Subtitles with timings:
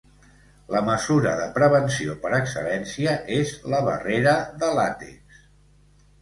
[0.75, 4.33] La mesura de prevenció per excel·lència és la barrera
[4.65, 5.45] de làtex.